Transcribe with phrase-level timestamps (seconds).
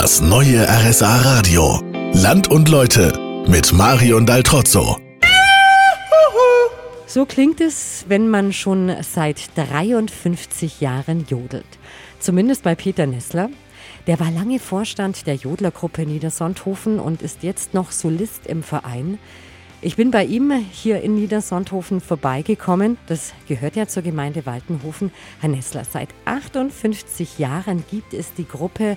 [0.00, 1.78] Das neue RSA Radio.
[2.14, 3.12] Land und Leute
[3.46, 4.96] mit Marion Daltrozzo.
[7.06, 11.66] So klingt es, wenn man schon seit 53 Jahren jodelt.
[12.18, 13.50] Zumindest bei Peter Nessler.
[14.06, 19.18] Der war lange Vorstand der Jodlergruppe Niedersonthofen und ist jetzt noch Solist im Verein.
[19.82, 22.96] Ich bin bei ihm hier in Niedersonthofen vorbeigekommen.
[23.06, 25.12] Das gehört ja zur Gemeinde Waltenhofen.
[25.40, 28.96] Herr Nessler, seit 58 Jahren gibt es die Gruppe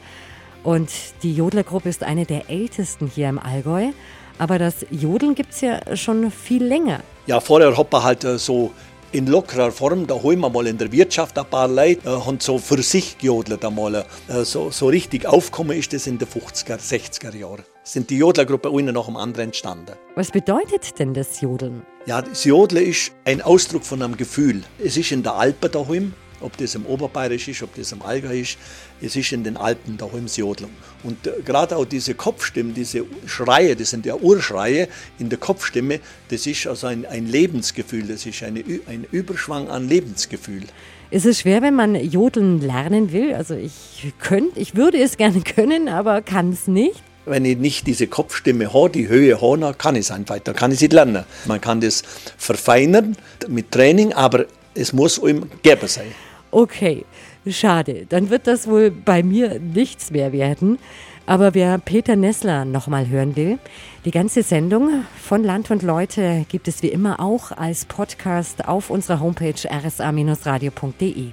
[0.64, 0.90] und
[1.24, 3.92] die Jodlergruppe ist eine der ältesten hier im Allgäu.
[4.40, 7.02] Aber das Jodeln gibt es ja schon viel länger.
[7.28, 8.72] Ja, vorher hat man halt äh, so
[9.14, 12.40] in lockerer Form, da holen wir mal in der Wirtschaft ein paar Leute, äh, haben
[12.40, 13.96] so für sich gejodelt einmal.
[13.96, 17.64] Äh, so, so richtig aufgekommen ist das in den 50er, 60er Jahren.
[17.84, 19.94] Sind die Jodlergruppe eine nach dem anderen entstanden.
[20.16, 21.84] Was bedeutet denn das Jodeln?
[22.06, 24.64] Ja, das Jodeln ist ein Ausdruck von einem Gefühl.
[24.84, 28.42] Es ist in der Alpen daheim, ob das im Oberbayerisch ist, ob das im Allgäu
[28.42, 28.58] ist,
[29.02, 30.72] es ist in den Alpen da im Jodlung.
[31.04, 34.88] Und äh, gerade auch diese Kopfstimme, diese Schreie, das sind ja Urschreie
[35.20, 39.88] in der Kopfstimme, das ist also ein, ein Lebensgefühl, das ist eine, ein Überschwang an
[39.88, 40.64] Lebensgefühl.
[41.12, 43.34] Ist es schwer, wenn man Jodeln lernen will?
[43.36, 47.88] Also ich könnte, ich würde es gerne können, aber kann es nicht wenn ich nicht
[47.88, 51.24] diese Kopfstimme habe, die Höhe habe, kann ich es einfach, da kann ich es lernen.
[51.46, 52.04] Man kann das
[52.38, 53.16] verfeinern
[53.48, 56.08] mit Training, aber es muss ihm geben sein.
[56.54, 57.04] Okay,
[57.48, 58.06] schade.
[58.08, 60.78] Dann wird das wohl bei mir nichts mehr werden.
[61.26, 63.58] Aber wer Peter Nessler nochmal hören will,
[64.06, 68.92] die ganze Sendung von Land und Leute gibt es wie immer auch als Podcast auf
[68.92, 71.32] unserer Homepage rsa-radio.de.